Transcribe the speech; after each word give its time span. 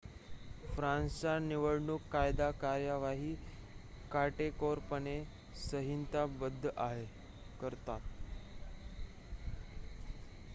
फ्रान्सचा 0.67 1.37
निवडणूक 1.39 2.01
कायदा 2.11 2.49
कार्यवाही 2.61 3.33
काटेकोरपणे 4.11 5.15
संहिताबद्ध 5.61 6.69
करतो 7.61 7.99